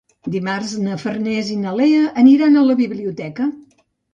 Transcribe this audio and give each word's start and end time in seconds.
Dimarts 0.35 0.71
na 0.85 0.95
Farners 1.03 1.51
i 1.55 1.59
na 1.65 1.75
Lea 1.81 2.09
aniran 2.25 2.57
a 2.63 2.67
la 2.71 2.79
biblioteca. 2.83 3.51